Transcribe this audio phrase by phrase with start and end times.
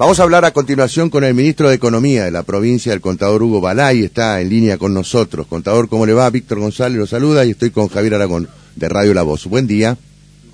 [0.00, 3.42] Vamos a hablar a continuación con el ministro de Economía de la provincia, el contador
[3.42, 5.46] Hugo Balay, está en línea con nosotros.
[5.46, 6.30] Contador, ¿cómo le va?
[6.30, 9.44] Víctor González lo saluda y estoy con Javier Aragón de Radio La Voz.
[9.44, 9.98] Buen día.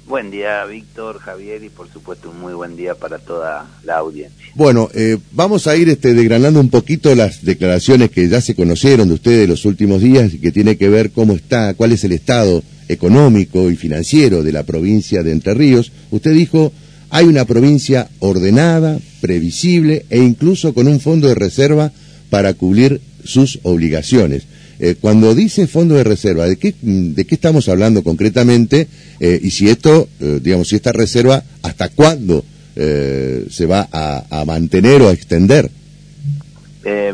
[0.09, 4.37] Buen día, Víctor, Javier, y por supuesto un muy buen día para toda la audiencia.
[4.57, 9.07] Bueno, eh, vamos a ir este, desgranando un poquito las declaraciones que ya se conocieron
[9.07, 12.11] de ustedes los últimos días y que tiene que ver cómo está, cuál es el
[12.11, 15.93] estado económico y financiero de la provincia de Entre Ríos.
[16.11, 16.73] Usted dijo
[17.11, 21.93] hay una provincia ordenada, previsible e incluso con un fondo de reserva
[22.31, 24.47] para cubrir sus obligaciones.
[24.79, 28.89] Eh, cuando dice fondo de reserva, ¿de qué, de qué estamos hablando concretamente?
[29.21, 32.45] Eh, y si esto, eh, digamos, si esta reserva, ¿hasta cuándo
[32.77, 35.71] se va a, mantener o a extender?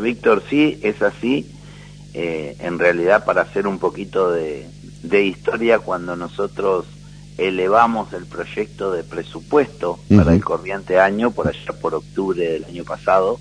[0.01, 1.45] Víctor, sí, es así.
[2.13, 4.65] en realidad, para hacer un poquito de,
[5.03, 6.85] de historia, cuando nosotros
[7.37, 12.83] elevamos el proyecto de presupuesto para el corriente año, por allá por octubre del año
[12.83, 13.39] pasado,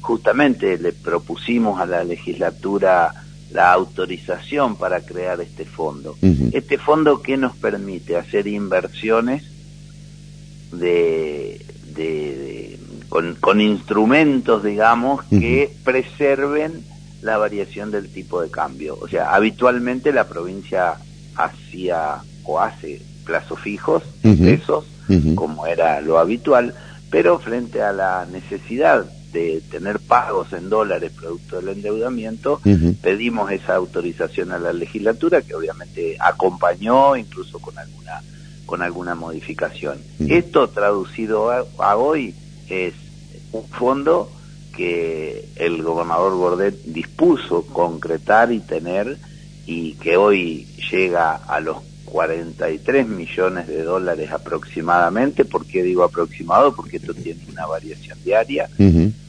[0.00, 3.12] justamente le propusimos a la legislatura
[3.52, 6.16] la autorización para crear este fondo.
[6.52, 9.44] Este fondo que nos permite hacer inversiones
[10.72, 16.84] de, de, con, con, instrumentos, digamos, que preserven
[17.20, 18.96] la variación del tipo de cambio.
[19.00, 20.94] O sea, habitualmente la provincia
[21.36, 24.84] hacía o hace plazos fijos, pesos,
[25.34, 26.74] como era lo habitual,
[27.10, 32.60] pero frente a la necesidad de tener pagos en dólares producto del endeudamiento,
[33.00, 38.22] pedimos esa autorización a la legislatura que obviamente acompañó incluso con alguna
[38.66, 39.98] con alguna modificación.
[40.18, 42.34] Esto traducido a, hoy
[42.70, 42.94] es
[43.52, 44.30] un fondo
[44.74, 49.18] que el gobernador Gordet dispuso concretar y tener
[49.66, 51.76] y que hoy llega a los
[52.12, 55.46] 43 millones de dólares aproximadamente.
[55.46, 56.76] ¿Por qué digo aproximado?
[56.76, 58.68] Porque esto tiene una variación diaria.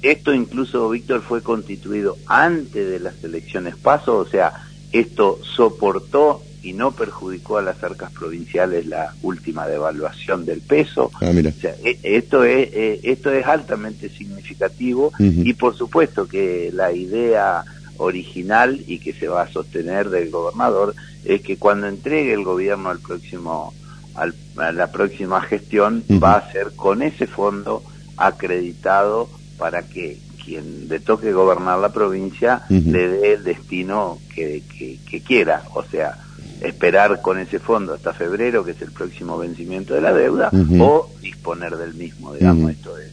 [0.01, 4.51] Esto incluso, Víctor, fue constituido antes de las elecciones paso, o sea,
[4.91, 11.09] esto soportó y no perjudicó a las arcas provinciales la última devaluación del peso.
[11.21, 17.63] Ah, e, esto es eh, esto es altamente significativo y por supuesto que la idea
[17.97, 20.95] original y que se va a sostener del gobernador
[21.25, 23.73] es que cuando entregue el gobierno al próximo
[24.15, 27.83] al, a la próxima gestión va a ser con ese fondo
[28.17, 35.21] acreditado para que quien le toque gobernar la provincia le dé el destino que, que,
[35.21, 36.17] quiera, o sea,
[36.61, 41.09] esperar con ese fondo hasta febrero, que es el próximo vencimiento de la deuda, o
[41.21, 43.11] disponer del mismo, digamos, esto es.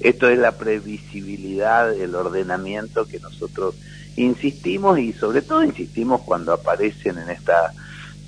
[0.00, 3.76] Esto es la previsibilidad, el ordenamiento que nosotros
[4.16, 7.72] insistimos y sobre todo insistimos cuando aparecen en esta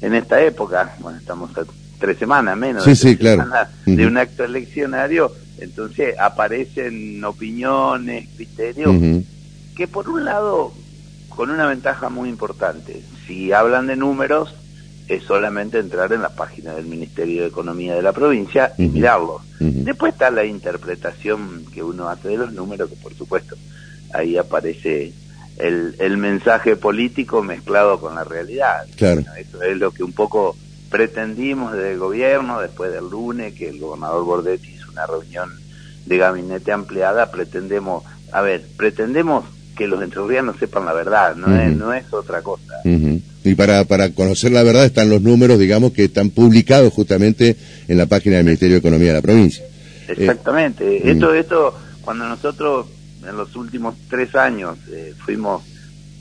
[0.03, 1.65] en esta época, bueno, estamos a
[1.99, 8.95] tres semanas menos de, un acto eleccionario, entonces aparecen opiniones, criterios,
[9.75, 10.73] que por un lado,
[11.31, 14.55] con una ventaja muy importante, si hablan de números,
[15.09, 19.43] es solamente entrar en la página del Ministerio de Economía de la provincia y mirarlos.
[19.59, 23.57] Después está la interpretación que uno hace de los números, que por supuesto
[24.13, 25.13] ahí aparece
[25.59, 28.87] el, el mensaje político mezclado con la realidad.
[28.97, 29.23] Claro.
[29.39, 30.57] eso es lo que un poco
[30.91, 35.51] pretendimos desde el gobierno, después del lunes, que el gobernador Bordetti hizo una reunión
[36.07, 39.45] de gabinete ampliada, pretendemos, a ver, pretendemos
[39.77, 42.81] que los entrerrianos sepan la verdad, no, es, no es otra cosa.
[42.85, 47.57] Y para, para conocer la verdad están los números, digamos, que están publicados justamente
[47.87, 49.65] en la página del Ministerio de Economía de la provincia.
[50.09, 51.11] Exactamente.
[51.11, 52.87] esto, esto, cuando nosotros
[53.29, 55.63] en los últimos tres años eh, fuimos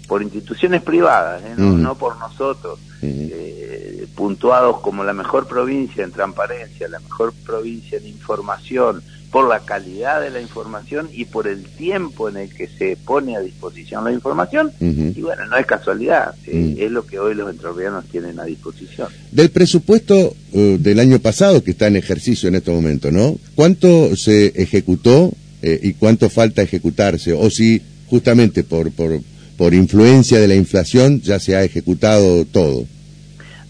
[0.08, 1.56] por instituciones privadas, ¿eh?
[1.58, 8.08] no, por nosotros, eh, puntuados como la mejor provincia en transparencia, la mejor provincia en
[8.08, 9.02] información,
[9.32, 13.36] por la calidad de la información y por el tiempo en el que se pone
[13.36, 14.72] a disposición la información.
[14.80, 19.10] Y bueno, no es casualidad, es lo que hoy los entrerrianos tienen a disposición.
[19.32, 23.36] Del presupuesto del año pasado que está en ejercicio en este momento, ¿no?
[23.56, 29.20] ¿Cuánto se ejecutó eh, y cuánto falta ejecutarse, o si justamente por, por,
[29.58, 32.86] por influencia de la inflación ya se ha ejecutado todo.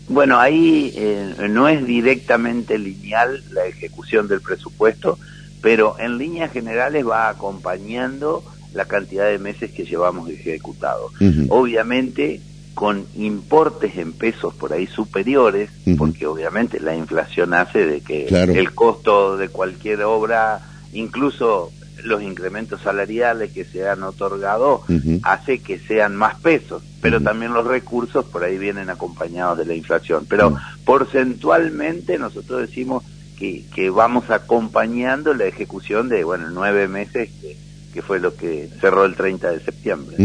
[0.07, 5.17] Bueno, ahí eh, no es directamente lineal la ejecución del presupuesto,
[5.61, 8.43] pero en líneas generales va acompañando
[8.73, 11.11] la cantidad de meses que llevamos ejecutados.
[11.49, 12.41] Obviamente
[12.75, 18.73] con importes en pesos por ahí superiores, porque obviamente la inflación hace de que el
[18.73, 20.59] costo de cualquier obra,
[20.95, 21.71] incluso
[22.03, 24.83] los incrementos salariales que se han otorgado
[25.23, 29.73] hace que sean más pesos, pero también los recursos por ahí vienen acompañados de la
[29.75, 30.25] inflación.
[30.29, 33.03] Pero porcentualmente nosotros decimos
[33.37, 37.57] que, que vamos acompañando la ejecución de, bueno, nueve meses que,
[37.93, 40.15] que fue lo que cerró el 30 de septiembre.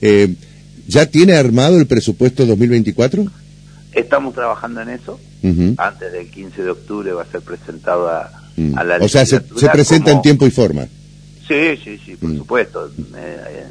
[0.00, 0.34] eh,
[0.86, 3.26] ¿Ya tiene armado el presupuesto 2024?
[3.92, 5.18] Estamos trabajando en eso.
[5.78, 8.78] Antes del 15 de octubre va a ser presentado a, mm.
[8.78, 10.86] a la O sea, se, presenta en tiempo y forma.
[11.46, 12.38] Sí, sí, sí, por mm.
[12.38, 12.86] supuesto.
[12.86, 13.64] Eh, eh,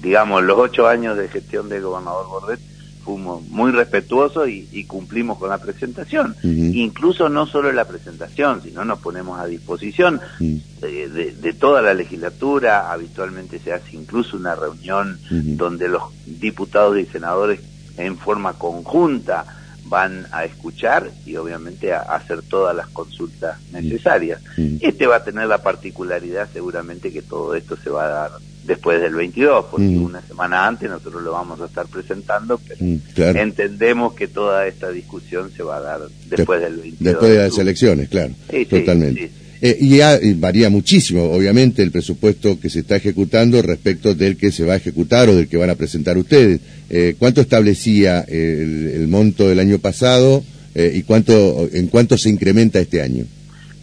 [0.00, 2.60] digamos, los ocho años de gestión del gobernador Bordet
[3.04, 6.36] fuimos muy respetuosos y, cumplimos con la presentación.
[6.42, 10.56] Incluso no solo la presentación, sino nos ponemos a disposición mm.
[10.80, 12.92] de, toda la legislatura.
[12.92, 17.60] Habitualmente se hace incluso una reunión donde los diputados y senadores
[17.96, 19.57] en forma conjunta
[19.88, 24.40] van a escuchar y obviamente a, hacer todas las consultas necesarias.
[24.80, 28.30] Este va a tener la particularidad seguramente que todo esto se va a dar
[28.64, 34.14] después del 22, porque una semana antes nosotros lo vamos a estar presentando, pero entendemos
[34.14, 36.98] que toda esta discusión se va a dar después del 22.
[37.00, 38.34] Después de, las elecciones, claro.
[38.68, 39.30] totalmente.
[39.60, 44.64] Eh, y, varía muchísimo, obviamente, el presupuesto que se está ejecutando respecto del que se
[44.64, 46.60] va a ejecutar o del que van a presentar ustedes.
[46.90, 50.42] Eh, ¿Cuánto establecía el, monto del año pasado
[50.74, 53.24] eh, y cuánto en cuánto se incrementa este año?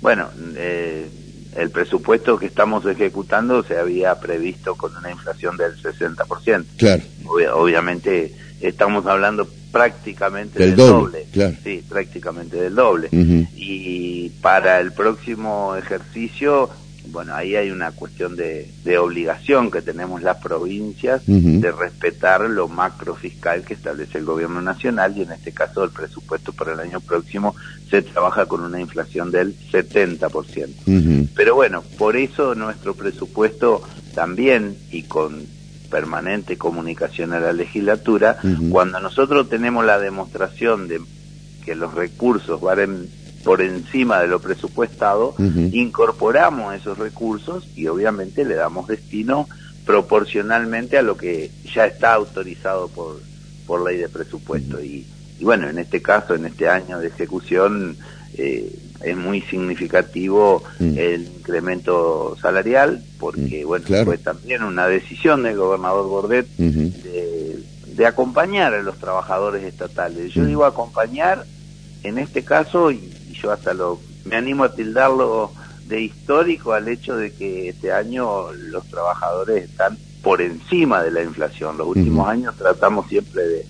[0.02, 0.30] Bueno,
[1.56, 6.66] el presupuesto que estamos ejecutando se había previsto con una inflación del 60%.
[6.78, 7.04] Claro.
[7.54, 11.26] obviamente estamos hablando prácticamente del, doble,
[11.64, 13.10] sí, prácticamente del doble.
[13.56, 16.70] Y para el próximo ejercicio,
[17.16, 22.68] bueno, ahí hay una cuestión de, de obligación que tenemos las provincias de respetar lo
[22.68, 26.80] macro fiscal que establece el gobierno nacional y en este caso el presupuesto para el
[26.82, 27.56] año próximo
[27.90, 31.30] se trabaja con una inflación del 70%.
[31.34, 33.82] Pero bueno, por eso nuestro presupuesto
[34.14, 35.46] también y con
[35.90, 38.40] permanente comunicación a la legislatura,
[38.72, 41.00] cuando nosotros tenemos la demostración de
[41.64, 43.08] que los recursos van
[43.46, 45.36] por encima de lo presupuestado,
[45.72, 49.48] incorporamos esos recursos y obviamente le damos destino
[49.86, 53.22] proporcionalmente a lo que ya está autorizado por,
[53.68, 54.84] por ley de presupuesto.
[54.84, 55.06] y,
[55.40, 57.96] y, bueno, en este caso, en este año de ejecución,
[58.34, 60.98] eh, es muy significativo mm.
[60.98, 68.74] el incremento salarial, porque mm, bueno, fue también una decisión del gobernador Bordet de, acompañar
[68.74, 70.34] a los trabajadores estatales.
[70.34, 70.48] Yo mm.
[70.48, 71.46] digo acompañar
[72.06, 73.12] en este caso, y,
[73.46, 75.52] yo hasta lo me animo a tildarlo
[75.88, 81.22] de histórico al hecho de que este año los trabajadores están por encima de la
[81.22, 81.78] inflación.
[81.78, 83.66] Los últimos años tratamos siempre de,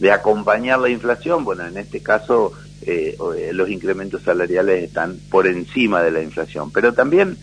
[0.00, 5.46] de acompañar la inflación, bueno, en este caso eh, eh, los incrementos salariales están por
[5.46, 6.70] encima de la inflación.
[6.70, 7.36] Pero también,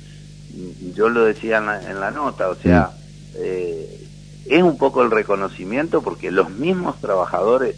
[0.55, 2.89] mm, yo lo decía en la, nota, o sea,
[3.35, 4.07] eh,
[4.47, 7.75] es un poco el reconocimiento porque los mismos trabajadores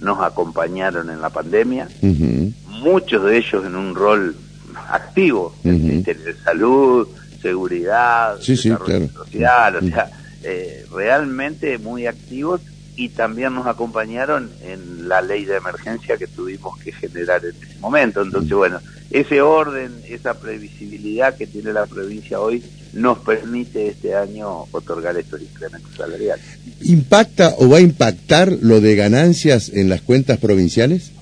[0.00, 1.88] nos acompañaron en la pandemia,
[2.66, 4.34] muchos de ellos en un rol
[4.88, 7.08] activo, en el Ministerio de Salud,
[7.42, 10.10] Seguridad, Desarrollo Social, o sea,
[10.92, 12.60] realmente muy activos
[13.00, 17.78] y también nos acompañaron en la ley de emergencia que tuvimos que generar en ese
[17.78, 18.20] momento.
[18.20, 18.78] Entonces, bueno,
[19.10, 22.62] ese orden, esa previsibilidad que tiene la provincia hoy
[22.92, 26.44] nos permite este año otorgar estos incrementos salariales.
[26.82, 31.12] ¿Impacta o va a impactar lo de ganancias en las cuentas provinciales?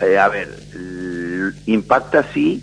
[0.00, 0.48] Eh, a ver,
[1.66, 2.62] impacta sí,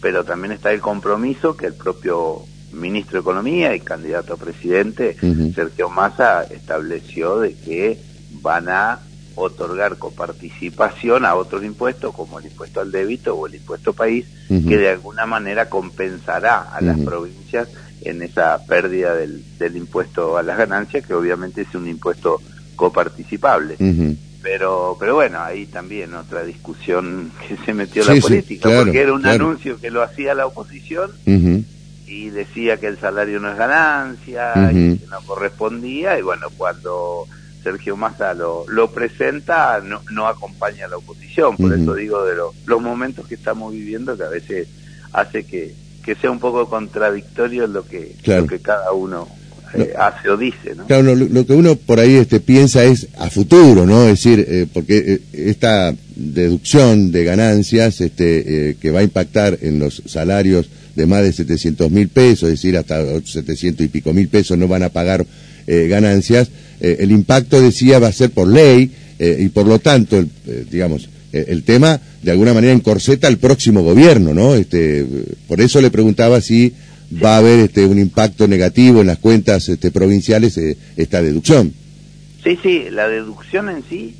[0.00, 2.44] pero también está el compromiso que el propio
[2.76, 5.16] ministro de Economía y candidato a presidente,
[5.54, 7.98] Sergio Massa, estableció de que
[8.42, 9.00] van a
[9.34, 14.76] otorgar coparticipación a otros impuestos como el impuesto al débito o el impuesto país, que
[14.76, 17.68] de alguna manera compensará a las provincias
[18.02, 22.40] en esa pérdida del, del, impuesto a las ganancias, que obviamente es un impuesto
[22.76, 23.76] coparticipable.
[24.42, 29.26] Pero, pero bueno, ahí también otra discusión que se metió la política, porque era un
[29.26, 31.10] anuncio que lo hacía la oposición
[32.06, 37.26] y decía que el salario no es ganancia y que no correspondía y bueno cuando
[37.66, 41.56] Sergio Massa lo, lo presenta no, no acompaña a la oposición.
[41.56, 44.68] Por eso digo de los momentos que estamos viviendo que a veces
[45.12, 49.26] hace que, que sea un poco contradictorio lo que, lo que cada uno
[49.74, 50.86] eh, hace o dice, ¿no?
[50.86, 54.02] Claro, lo, que uno por ahí este, piensa es a futuro, ¿no?
[54.04, 59.80] Es decir, eh, porque eh, esta deducción de ganancias este, que va a impactar en
[59.80, 64.28] los salarios de más de 700 mil pesos, es decir, hasta 700 y pico mil
[64.28, 65.24] pesos no van a pagar
[65.66, 66.50] eh, ganancias,
[66.80, 70.24] eh, el impacto, decía, va a ser por ley eh, y por lo tanto,
[70.70, 74.54] digamos, el tema de alguna manera encorseta al próximo gobierno, ¿no?
[74.54, 75.04] Este,
[75.46, 76.72] por eso le preguntaba si
[77.22, 80.58] va a haber este, un impacto negativo en las cuentas este, provinciales
[80.96, 81.74] esta deducción.
[82.42, 84.14] Sí, sí, la deducción en sí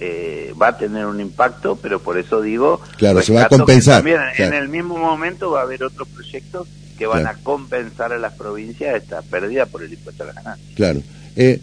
[0.00, 3.96] eh, va a tener un impacto, pero por eso digo, claro, se va a compensar.
[3.96, 8.18] También en el mismo momento va a haber otros proyectos que van a compensar a
[8.18, 10.66] las provincias esta pérdida por el impuesto a la ganancia.
[10.74, 11.02] Claro.
[11.36, 11.60] Eh,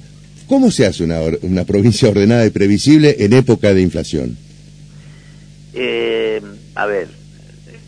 [0.47, 4.37] ¿Cómo se hace una, una provincia ordenada y previsible en época de inflación?
[5.73, 6.41] Eh,
[6.75, 7.09] a ver,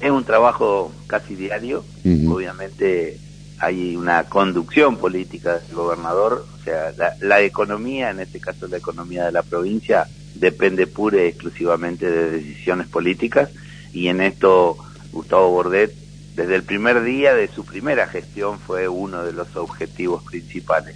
[0.02, 1.84] es un trabajo casi diario.
[2.06, 3.18] Obviamente
[3.60, 6.46] hay una conducción política del gobernador.
[6.60, 10.08] O sea, la, economía, en este caso la economía de la provincia,
[10.40, 13.50] depende pura y exclusivamente de decisiones políticas.
[13.94, 14.78] Y en esto,
[15.12, 15.94] Gustavo Bordet,
[16.36, 20.96] desde el primer día de su primera gestión, fue uno de los objetivos principales.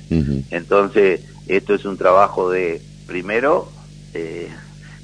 [0.51, 3.71] Entonces, esto es un trabajo de, primero,
[4.13, 4.49] eh,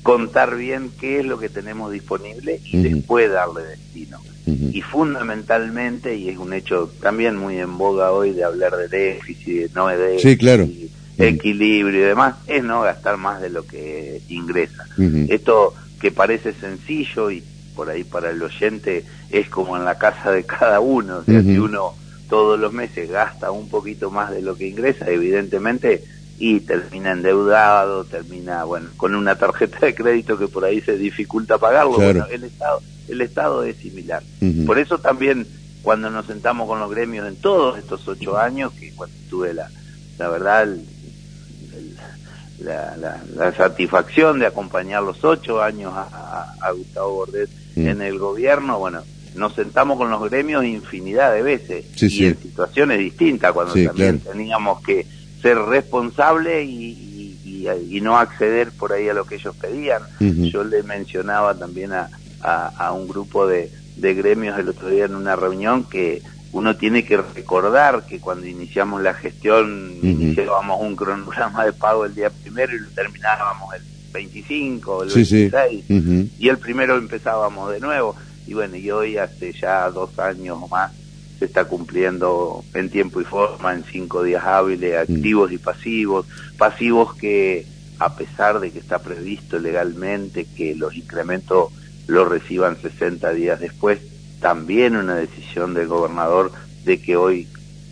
[0.03, 4.19] contar bien qué es lo que tenemos disponible y después darle destino.
[4.45, 9.73] Y fundamentalmente, y es un hecho también muy en boga hoy de hablar de déficit,
[9.75, 10.69] no de déficit, claro.
[11.17, 14.85] Equilibrio y demás, es no gastar más de lo que ingresa.
[15.29, 17.43] Esto que parece sencillo y
[17.75, 21.41] por ahí para el oyente es como en la casa de cada uno, o sea,
[21.41, 21.93] si uno
[22.29, 26.03] todos los meses gasta un poquito más de lo que ingresa, evidentemente
[26.39, 31.57] y termina endeudado, termina bueno con una tarjeta de crédito que por ahí se dificulta
[31.57, 31.93] pagarlo.
[31.93, 34.21] Bueno, el Estado el Estado es similar.
[34.65, 35.47] Por eso también
[35.81, 39.69] cuando nos sentamos con los gremios en todos estos ocho años, que cuando tuve la,
[40.17, 40.67] la verdad
[42.59, 48.79] la, la, satisfacción de acompañar los ocho años a, a, Gustavo Bordet en el gobierno,
[48.79, 49.03] bueno,
[49.35, 54.81] nos sentamos con los gremios infinidad de veces y en situaciones distintas, cuando también teníamos
[54.81, 55.05] que
[55.41, 60.01] ser responsable y, y, no acceder por ahí a lo que ellos pedían.
[60.19, 62.09] Yo le mencionaba también a,
[62.41, 67.03] a, un grupo de, de gremios el otro día en una reunión que uno tiene
[67.03, 72.75] que recordar que cuando iniciamos la gestión iniciábamos un cronograma de pago el día primero
[72.75, 73.81] y lo terminábamos el
[74.13, 75.83] 25 el 26
[76.39, 78.15] y el primero empezábamos de nuevo.
[78.47, 80.91] Y bueno y hoy hace ya dos años o más
[81.37, 86.25] se está cumpliendo en tiempo y forma, en cinco días hábiles, activos y pasivos,
[86.57, 87.65] pasivos que
[87.99, 91.71] a pesar de que está previsto legalmente que los incrementos
[92.07, 93.99] los reciban 60 días después,
[94.39, 96.51] también una decisión del gobernador
[96.85, 97.47] de que hoy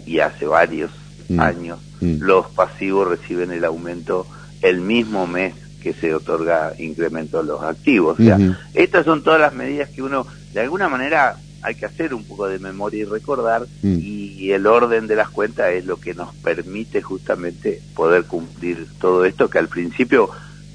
[0.05, 0.91] y hace varios
[1.29, 1.39] mm.
[1.39, 2.17] años mm.
[2.19, 4.27] los pasivos reciben el aumento
[4.61, 8.19] el mismo mes que se otorga incremento a los activos.
[8.19, 8.39] O sea,
[8.73, 12.47] estas son todas las medidas que uno de alguna manera hay que hacer un poco
[12.47, 13.97] de memoria y recordar mm.
[13.99, 19.25] y el orden de las cuentas es lo que nos permite justamente poder cumplir todo
[19.25, 20.29] esto que al principio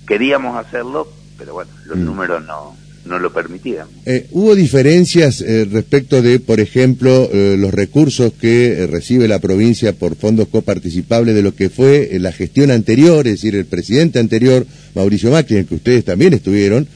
[0.06, 1.06] queríamos hacerlo,
[1.38, 3.86] pero bueno, los números no, no lo permitían.
[4.06, 9.92] Eh, ¿Hubo diferencias eh, respecto de, por ejemplo, eh, los recursos que recibe la provincia
[9.92, 14.66] por fondos coparticipables de lo que fue la gestión anterior, es decir, el presidente anterior,
[14.94, 16.86] Mauricio Macri, en el que ustedes también estuvieron,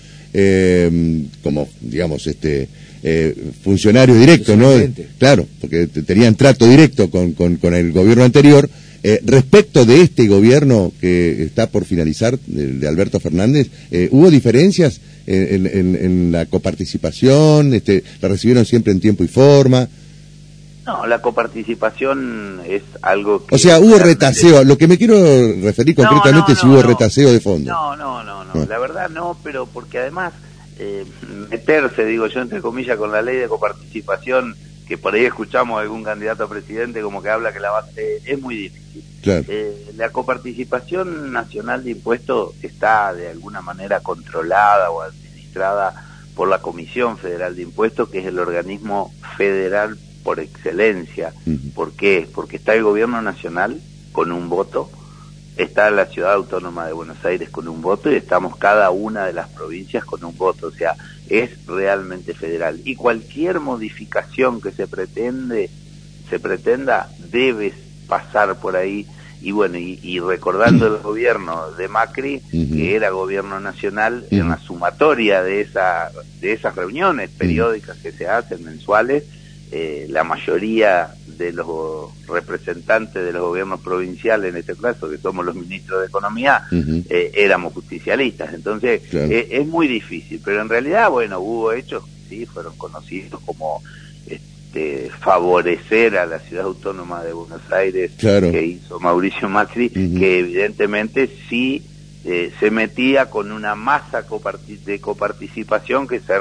[1.43, 2.69] como, digamos, este
[3.07, 4.73] eh, funcionario directo, ¿no?
[5.19, 8.67] Claro, porque tenían trato directo con, con, el gobierno anterior.
[9.03, 15.03] Eh, respecto de este gobierno que está por finalizar, de, Alberto Fernández, eh, ¿hubo diferencias
[15.27, 17.75] en, en, la coparticipación?
[17.75, 19.89] Este, ¿La recibieron siempre en tiempo y forma?
[20.87, 23.55] No, la coparticipación es algo que...
[23.55, 24.65] O sea, hubo retaseo.
[24.65, 25.15] Lo que me quiero
[25.63, 27.71] referir concretamente es si hubo retaseo de fondo.
[27.71, 28.67] No, no, no, no.
[28.67, 30.35] La verdad no, pero porque además
[30.79, 31.07] eh,
[31.51, 35.83] meterse, digo yo, entre comillas, con la ley de coparticipación, que por ahí escuchamos a
[35.83, 39.05] algún candidato a presidente como que habla que la base es muy difícil.
[39.27, 45.95] Eh, la coparticipación nacional de impuestos está de alguna manera controlada o administrada
[46.35, 51.33] por la Comisión Federal de Impuestos, que es el organismo federal por excelencia.
[51.75, 52.29] ¿Por qué?
[52.35, 53.81] Porque está el gobierno nacional
[54.13, 54.91] con un voto,
[55.57, 59.33] está la ciudad autónoma de Buenos Aires con un voto y estamos cada una de
[59.33, 60.97] las provincias con un voto, o sea,
[61.29, 62.81] es realmente federal.
[62.85, 65.71] Y cualquier modificación que se pretende,
[66.29, 67.73] se pretenda, debe
[68.09, 69.07] pasar por ahí.
[69.41, 75.43] Y bueno, y, recordando el gobierno de Macri, que era gobierno nacional, en la sumatoria
[75.43, 79.25] de, esa, de esas reuniones periódicas que se hacen mensuales,
[79.71, 85.45] eh, la mayoría de los representantes de los gobiernos provinciales, en este caso, que somos
[85.45, 88.55] los ministros de Economía, eh, éramos justicialistas.
[88.55, 93.83] Entonces, eh, es muy difícil, pero en realidad, bueno, hubo hechos, sí, fueron conocidos como
[94.27, 101.31] este, favorecer a la ciudad autónoma de Buenos Aires que hizo Mauricio Macri, que evidentemente
[101.49, 101.83] sí
[102.25, 104.25] eh, se metía con una masa
[104.87, 106.35] de coparticipación que se,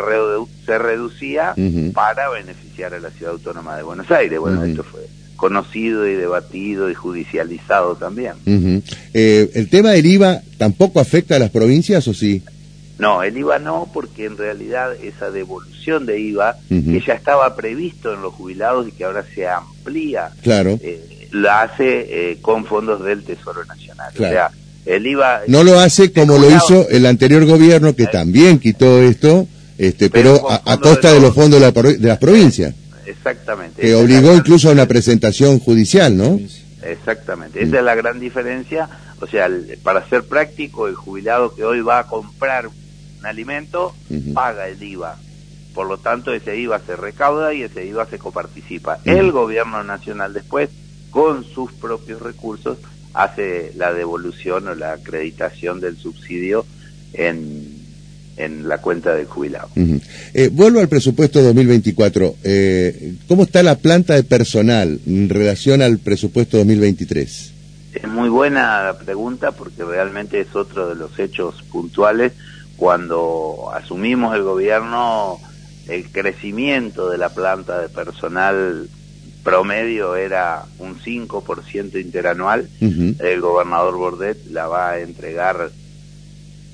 [0.65, 1.53] se reducía
[1.93, 4.39] para beneficiar a la ciudad autónoma de Buenos Aires.
[4.39, 5.01] Bueno, esto fue
[5.35, 8.33] conocido y debatido y judicializado también.
[9.13, 12.41] Eh, ¿El tema del IVA tampoco afecta a las provincias o sí?
[12.97, 18.13] No, el IVA no, porque en realidad esa devolución de IVA, que ya estaba previsto
[18.13, 20.79] en los jubilados y que ahora se amplía, claro.
[20.81, 24.13] Eh, la hace eh, con fondos del Tesoro Nacional.
[24.13, 24.51] O sea,
[24.85, 25.41] el IVA...
[25.47, 29.47] No lo hace como lo hizo el anterior gobierno, que también quitó esto,
[29.77, 32.75] este, pero, a, costa de los, fondos de, las provincias.
[33.05, 33.81] Exactamente.
[33.81, 36.39] Que obligó incluso a una presentación judicial, ¿no?
[36.83, 37.63] Exactamente.
[37.63, 38.89] Esa es la gran diferencia.
[39.19, 39.49] O sea,
[39.83, 42.69] para ser práctico, el jubilado que hoy va a comprar
[43.23, 43.95] alimento,
[44.33, 45.17] paga el IVA.
[45.73, 48.99] Por lo tanto, ese IVA se recauda y ese IVA se coparticipa.
[49.05, 50.69] El gobierno nacional después,
[51.09, 52.77] con sus propios recursos,
[53.13, 56.65] hace la devolución o la acreditación del subsidio
[57.13, 57.67] en,
[58.37, 59.69] en la cuenta del jubilado.
[60.33, 62.35] Eh, vuelvo al presupuesto 2024.
[62.43, 67.51] Eh, ¿Cómo está la planta de personal en relación al presupuesto 2023?
[67.93, 72.33] Es muy buena la pregunta porque realmente es otro de los hechos puntuales
[72.75, 75.39] cuando asumimos el gobierno,
[75.87, 78.89] el crecimiento de la planta de personal
[79.43, 82.67] promedio era un 5% interanual.
[82.79, 85.71] El gobernador Bordet la va a entregar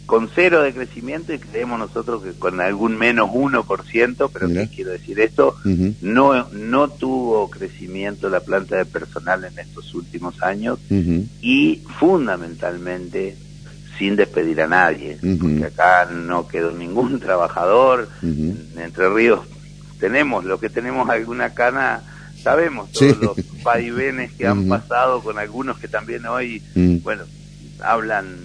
[0.05, 4.91] con cero de crecimiento y creemos nosotros que con algún menos 1%, pero ¿qué quiero
[4.91, 5.55] decir esto?
[6.01, 10.79] no, no tuvo crecimiento la planta de personal en estos últimos años
[11.41, 13.35] y fundamentalmente
[13.99, 19.41] sin despedir a nadie, porque acá no quedó ningún trabajador, en Entre Ríos
[19.99, 22.01] tenemos, lo que tenemos alguna cana,
[22.43, 26.61] sabemos todos los vaivenes que han pasado con algunos que también hoy,
[27.03, 27.23] bueno,
[27.81, 28.37] hablan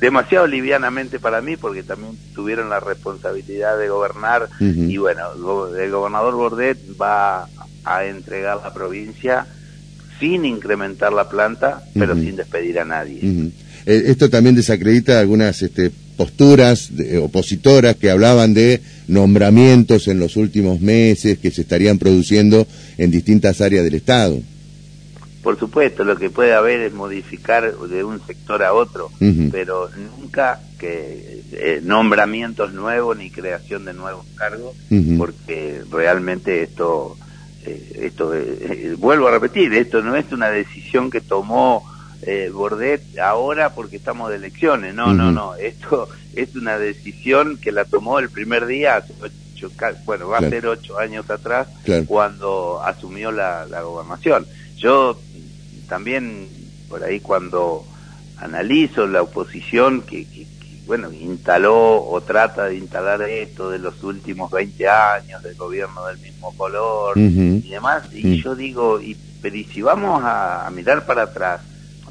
[0.00, 5.22] demasiado livianamente para mí porque también tuvieron la responsabilidad de gobernar y bueno,
[5.78, 7.48] el gobernador Bordet va
[7.84, 9.46] a entregar la provincia
[10.20, 13.20] sin incrementar la planta, pero sin despedir a nadie.
[13.86, 16.90] Eh, esto también desacredita algunas este, posturas
[17.22, 22.66] opositoras que hablaban de nombramientos en los últimos meses que se estarían produciendo
[22.98, 24.38] en distintas áreas del Estado.
[25.42, 29.10] Por supuesto, lo que puede haber es modificar de un sector a otro,
[29.50, 34.76] pero nunca que eh, nombramientos nuevos ni creación de nuevos cargos,
[35.16, 37.16] porque realmente esto,
[37.64, 38.32] eh, esto
[38.98, 41.84] vuelvo a repetir, esto no es una decisión que tomó
[42.22, 44.94] eh, Bordet ahora porque estamos de elecciones.
[44.94, 45.54] No, no, no.
[45.54, 49.14] Esto es una decisión que la tomó el primer día, hace
[50.04, 51.68] bueno, va a ser ocho años atrás,
[52.06, 54.46] cuando asumió la, gobernación.
[54.76, 55.18] Yo
[55.88, 56.48] también,
[56.88, 57.84] por ahí cuando
[58.36, 60.26] analizo la oposición que,
[60.86, 66.18] bueno, instaló o trata de instalar esto de los últimos 20 años del gobierno del
[66.18, 71.22] mismo color y demás, y yo digo, y, pero y si vamos a mirar para
[71.22, 71.60] atrás,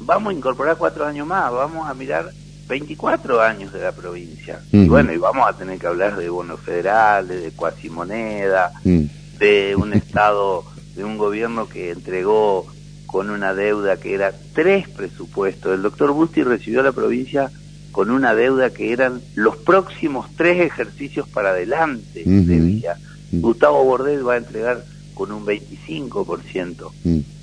[0.00, 2.30] vamos a incorporar cuatro años más, vamos a mirar
[2.68, 4.60] 24 años de la provincia.
[4.70, 9.94] Y bueno, y vamos a tener que hablar de bonos federales, de cuasimoneda, de un
[9.94, 12.66] Estado, de un gobierno que entregó
[13.06, 15.74] con una deuda que era tres presupuestos.
[15.74, 17.50] El doctor Busti recibió a la provincia
[17.90, 22.96] con una deuda que eran los próximos tres ejercicios para adelante de vía.
[23.32, 26.92] Gustavo Bordel va a entregar con un 25%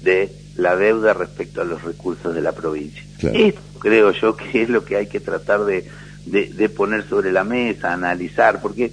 [0.04, 3.04] de la deuda respecto a los recursos de la provincia.
[3.22, 5.90] Esto creo yo que es lo que hay que tratar de,
[6.26, 8.92] de, poner sobre la mesa, analizar, porque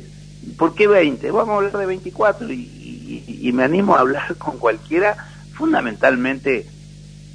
[0.56, 1.30] ¿por qué 20?
[1.30, 5.16] Vamos a hablar de 24 y, y, me animo a hablar con cualquiera,
[5.54, 6.66] fundamentalmente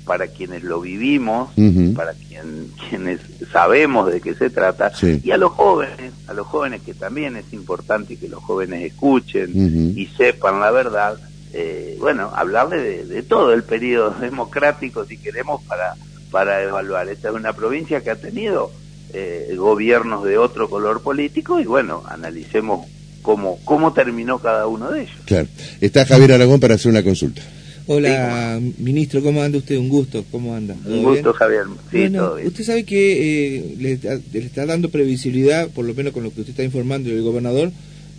[0.05, 1.49] para quienes lo vivimos,
[1.93, 3.19] para quien, quienes
[3.51, 7.51] sabemos de qué se trata, y a los jóvenes, a los jóvenes que también es
[7.51, 11.17] importante que los jóvenes escuchen y sepan la verdad,
[11.53, 15.95] eh, bueno, hablarle de, todo el periodo democrático, si queremos, para,
[16.31, 17.09] para evaluar.
[17.09, 18.71] Esta es una provincia que ha tenido
[19.13, 22.85] eh, gobiernos de otro color político y bueno, analicemos
[23.21, 25.15] cómo, cómo terminó cada uno de ellos.
[25.25, 25.47] Claro.
[25.81, 27.41] Está Javier Aragón para hacer una consulta.
[27.89, 29.77] Hola, ministro, ¿cómo anda usted?
[29.77, 30.75] Un gusto, ¿cómo anda?
[30.85, 31.63] Un gusto, Javier.
[31.89, 32.47] Sí, todo bien.
[32.47, 33.97] usted sabe que eh, le,
[34.33, 37.71] le, está dando previsibilidad, por lo menos con lo que usted está informando el gobernador,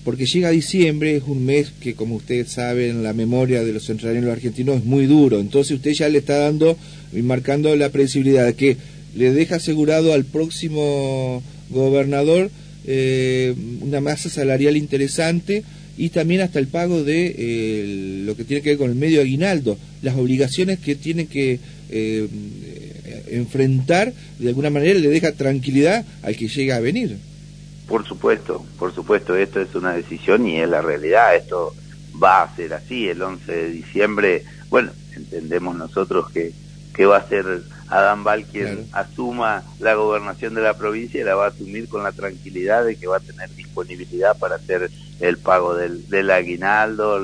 [0.04, 4.30] porque llega diciembre, es un mes que como ustedes saben, la memoria de los centralinos
[4.30, 6.76] argentinos es muy duro, entonces usted ya le está dando
[7.12, 8.76] y marcando la previsibilidad que
[9.14, 12.50] le deja asegurado al próximo gobernador
[12.86, 15.62] eh, una masa salarial interesante
[15.98, 19.20] y también hasta el pago de eh, lo que tiene que ver con el medio
[19.20, 21.58] aguinaldo, las obligaciones que tiene que
[21.90, 22.28] eh,
[23.30, 27.16] enfrentar, de alguna manera le deja tranquilidad al que llega a venir.
[27.88, 31.74] Por supuesto, por supuesto, esto es una decisión y es la realidad, esto
[32.22, 34.44] va a ser así, el 11 de diciembre.
[34.68, 36.52] Bueno, entendemos nosotros que,
[36.94, 41.34] que va a ser Adán Val quien asuma la gobernación de la provincia y la
[41.34, 45.38] va a asumir con la tranquilidad de que va a tener disponibilidad para hacer el
[45.38, 47.20] pago del, del aguinaldo,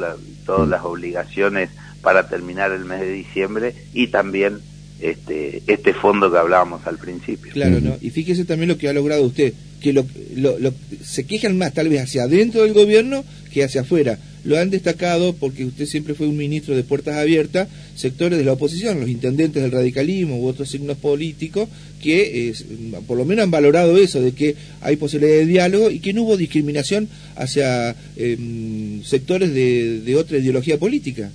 [0.46, 4.61] todas las obligaciones para terminar el mes de diciembre y también
[5.00, 7.53] este, este fondo que hablábamos al principio.
[7.53, 7.96] Claro, ¿no?
[8.00, 9.53] Y fíjese también lo que ha logrado usted,
[9.85, 10.73] que lo, lo,
[11.05, 14.18] se quejan más tal vez hacia adentro del gobierno que hacia afuera.
[14.42, 18.55] Lo han destacado porque usted siempre fue un ministro de puertas abiertas, sectores de la
[18.55, 21.68] oposición, los intendentes del radicalismo u otros signos políticos,
[22.03, 22.55] que
[23.07, 26.23] por lo menos han valorado eso, de que hay posibilidad de diálogo y que no
[26.23, 31.31] hubo discriminación hacia em, sectores de, de, otra ideología política.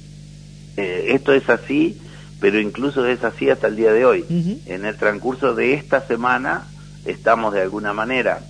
[0.75, 1.97] Eh, esto es así,
[2.39, 4.25] pero incluso es así hasta el día de hoy.
[4.65, 6.65] En el transcurso de esta semana
[7.05, 8.41] estamos de alguna manera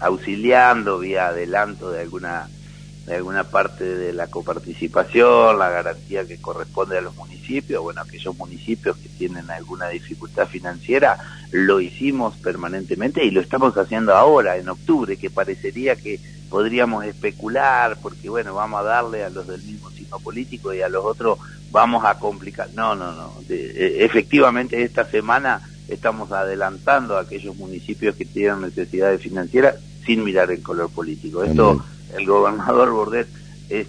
[0.00, 2.48] auxiliando vía adelanto de alguna
[3.06, 8.36] de alguna parte de la coparticipación, la garantía que corresponde a los municipios, bueno, aquellos
[8.36, 11.16] municipios que tienen alguna dificultad financiera,
[11.52, 16.18] lo hicimos permanentemente y lo estamos haciendo ahora, en octubre, que parecería que
[16.50, 20.88] podríamos especular, porque bueno, vamos a darle a los del mismo signo político y a
[20.88, 21.38] los otros
[21.70, 22.70] vamos a complicar.
[22.74, 23.32] No, no, no.
[23.48, 30.50] E, efectivamente, esta semana estamos adelantando a aquellos municipios que tienen necesidades financieras sin mirar
[30.50, 31.42] el color político.
[31.42, 31.84] Esto
[32.16, 33.28] el gobernador Bordet
[33.68, 33.86] eh,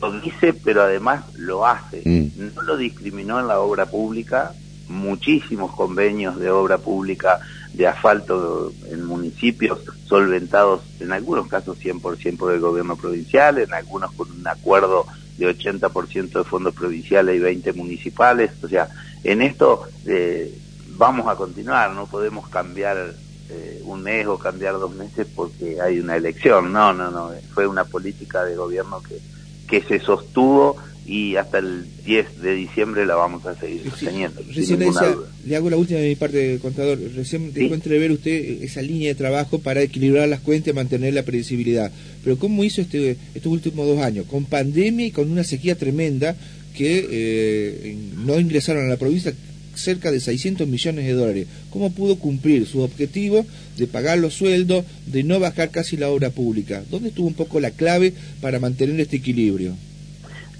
[0.00, 2.02] lo dice, pero además lo hace.
[2.04, 2.54] Mm.
[2.54, 4.52] No lo discriminó en la obra pública,
[4.88, 7.40] muchísimos convenios de obra pública
[7.74, 14.12] de asfalto en municipios solventados, en algunos casos 100% por el gobierno provincial, en algunos
[14.12, 15.06] con un acuerdo
[15.38, 18.50] de 80% de fondos provinciales y 20 municipales.
[18.62, 18.88] O sea,
[19.22, 20.52] en esto eh,
[21.00, 23.14] vamos a continuar, no podemos cambiar
[23.48, 26.70] eh, un mes o cambiar dos meses porque hay una elección.
[26.74, 27.30] No, no, no.
[27.54, 29.18] Fue una política de gobierno que,
[29.66, 34.42] que se sostuvo y hasta el 10 de diciembre la vamos a seguir sosteniendo.
[34.54, 36.98] Recién le, hago la última de mi parte, contador.
[37.16, 41.22] Recién dejó entrever usted esa línea de trabajo para equilibrar las cuentas y mantener la
[41.22, 41.90] previsibilidad.
[42.22, 44.26] Pero ¿cómo hizo este, estos últimos dos años?
[44.26, 46.36] Con pandemia y con una sequía tremenda
[46.76, 49.32] que eh, no ingresaron a la provincia
[49.74, 51.46] cerca de 600 millones de dólares.
[51.70, 56.30] ¿Cómo pudo cumplir su objetivo de pagar los sueldos, de no bajar casi la obra
[56.30, 56.82] pública?
[56.90, 59.74] ¿Dónde estuvo un poco la clave para mantener este equilibrio?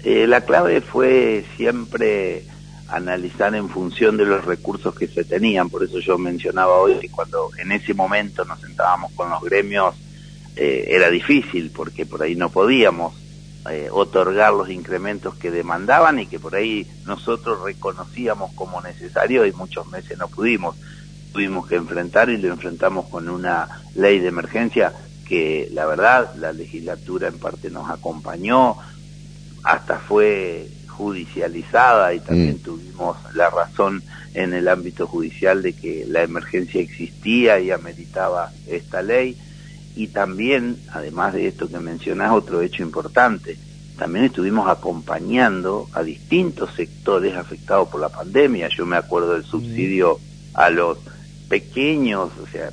[0.03, 2.43] Eh, la clave fue siempre
[2.87, 5.69] analizar en función de los recursos que se tenían.
[5.69, 9.95] Por eso yo mencionaba hoy que cuando en ese momento nos sentábamos con los gremios
[10.55, 13.13] eh, era difícil porque por ahí no podíamos
[13.69, 19.51] eh, otorgar los incrementos que demandaban y que por ahí nosotros reconocíamos como necesario y
[19.51, 20.75] muchos meses no pudimos.
[21.31, 24.93] Tuvimos que enfrentar y lo enfrentamos con una ley de emergencia
[25.27, 28.77] que la verdad la legislatura en parte nos acompañó,
[29.63, 32.63] hasta fue judicializada y también mm.
[32.63, 39.01] tuvimos la razón en el ámbito judicial de que la emergencia existía y ameritaba esta
[39.01, 39.37] ley
[39.95, 43.57] y también, además de esto que mencionás, otro hecho importante,
[43.97, 48.69] también estuvimos acompañando a distintos sectores afectados por la pandemia.
[48.75, 50.19] Yo me acuerdo del subsidio
[50.53, 50.97] a los
[51.49, 52.71] pequeños, o sea,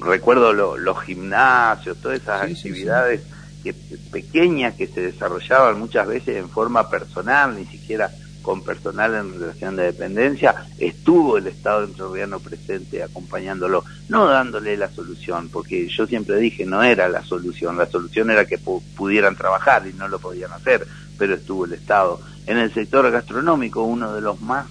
[0.00, 3.22] recuerdo los gimnasios, todas esas actividades
[3.62, 3.74] Que,
[4.12, 8.08] pequeñas que se desarrollaban muchas veces en forma personal, ni siquiera
[8.46, 14.88] con personal en relación de dependencia, estuvo el Estado entrerriano presente acompañándolo, no dándole la
[14.88, 19.84] solución, porque yo siempre dije no era la solución, la solución era que pudieran trabajar
[19.88, 20.86] y no lo podían hacer,
[21.18, 22.20] pero estuvo el Estado.
[22.46, 24.66] En el sector gastronómico, uno de los más,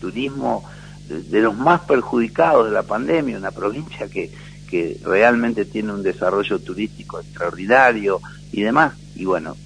[0.00, 0.68] turismo,
[1.08, 4.32] de los más perjudicados de la pandemia, una provincia que,
[4.68, 9.56] que realmente tiene un desarrollo turístico extraordinario y demás, y bueno,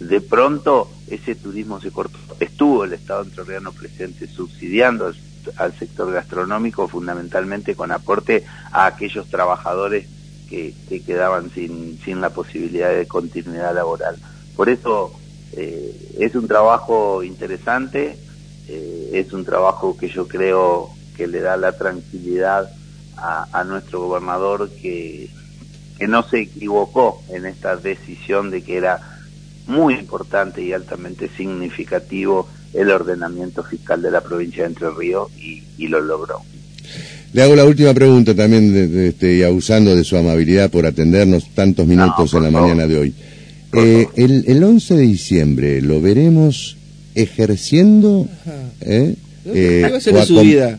[0.00, 2.18] de, pronto ese turismo se cortó.
[2.40, 5.12] Estuvo el Estado entrerriano presente subsidiando
[5.56, 10.06] al, sector gastronómico fundamentalmente con aporte a aquellos trabajadores
[10.48, 10.74] que,
[11.06, 14.16] quedaban sin, sin la posibilidad de continuidad laboral.
[14.54, 15.12] Por eso
[15.52, 18.18] eh, es un trabajo interesante,
[18.68, 22.70] eh, es un trabajo que yo creo que le da la tranquilidad
[23.16, 25.30] a, a nuestro gobernador que
[26.02, 29.11] que no se equivocó en esta decisión de que era
[29.66, 35.88] muy importante y altamente significativo el ordenamiento fiscal de la provincia de Entre Ríos y,
[35.88, 36.40] lo logró.
[37.32, 38.74] Le hago la última pregunta también,
[39.06, 43.14] este, y abusando de su amabilidad por atendernos tantos minutos en la mañana de hoy.
[43.74, 46.76] Eh, el, el 11 de diciembre lo veremos
[47.14, 48.28] ejerciendo
[48.80, 49.16] ¿eh?
[49.44, 50.78] ¿Qué va a ser de su vida?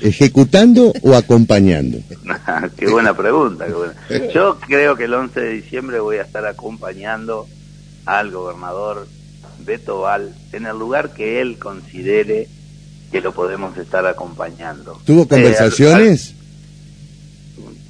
[0.00, 1.98] ¿Ejecutando o acompañando?
[2.76, 3.66] qué buena pregunta.
[4.34, 7.46] Yo creo que el 11 de diciembre voy a estar acompañando
[8.06, 9.06] al gobernador
[9.60, 12.48] Beto Val en el lugar que él considere
[13.10, 15.00] que lo podemos estar acompañando.
[15.04, 16.34] ¿Tuvo conversaciones?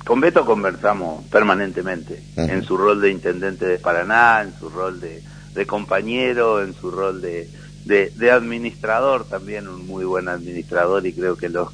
[0.05, 5.67] con Beto conversamos permanentemente, en su rol de intendente de Paraná, en su rol de,
[5.67, 7.49] compañero, en su rol de,
[7.87, 11.69] de, administrador, también un muy buen administrador y creo que los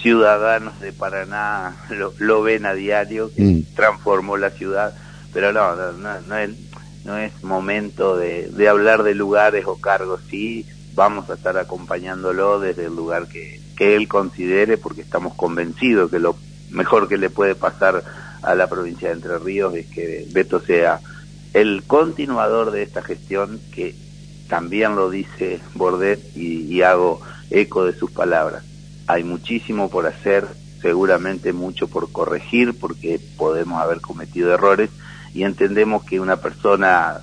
[0.00, 1.74] ciudadanos de Paraná
[2.18, 3.74] lo, ven a diario, que mm.
[3.74, 4.94] transformó la ciudad,
[5.32, 6.50] pero no, no, no, es,
[7.08, 12.60] no es momento de, de hablar de lugares o cargos, sí, vamos a estar acompañándolo
[12.60, 16.36] desde el lugar que, que él considere, porque estamos convencidos que lo
[16.70, 18.04] mejor que le puede pasar
[18.42, 21.00] a la provincia de Entre Ríos es que Beto sea
[21.54, 23.94] el continuador de esta gestión que
[24.46, 28.64] también lo dice Bordet y, hago eco de sus palabras.
[29.06, 30.46] Hay muchísimo por hacer,
[30.82, 34.90] seguramente mucho por corregir porque podemos haber cometido errores
[35.38, 37.20] y entendemos que una persona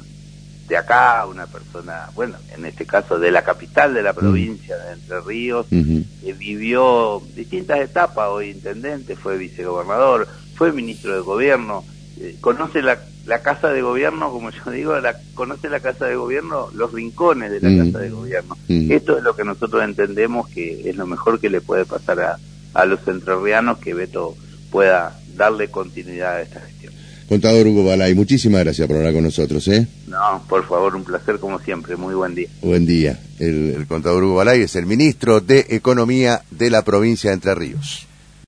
[0.69, 4.15] de acá, una persona, bueno, en este caso de la capital de la mm.
[4.15, 11.19] provincia de Entre Ríos, que vivió distintas etapas, hoy intendente, fue vicegobernador, fue ministro de
[11.19, 11.83] gobierno,
[12.17, 16.15] eh, conoce la, la, casa de gobierno, como yo digo, la, conoce la casa de
[16.15, 17.85] gobierno, los rincones de la mm.
[17.85, 18.57] casa de gobierno.
[18.69, 18.93] Mm.
[18.93, 22.39] Esto es lo que nosotros entendemos que es lo mejor que le puede pasar a,
[22.73, 24.37] a los entrerrianos, que Beto
[24.71, 26.93] pueda darle continuidad a esta gestión.
[27.27, 29.67] Contador Hugo Balay, muchísimas gracias por hablar con nosotros.
[29.67, 29.87] ¿eh?
[30.07, 31.95] No, por favor, un placer como siempre.
[31.95, 32.47] Muy buen día.
[32.61, 33.19] Buen día.
[33.39, 37.55] El, el contador Hugo Balay es el ministro de Economía de la provincia de Entre
[37.55, 38.07] Ríos.